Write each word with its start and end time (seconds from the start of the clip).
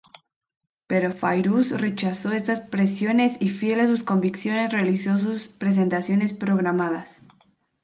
Pero 0.87 1.13
Fairuz 1.19 1.69
rechazo 1.79 2.31
estas 2.33 2.59
presiones 2.61 3.37
y 3.39 3.49
fiel 3.49 3.81
a 3.81 3.85
sus 3.85 4.01
convicciones 4.01 4.71
realizó 4.73 5.19
sus 5.19 5.47
presentaciones 5.47 6.33
programadas. 6.33 7.21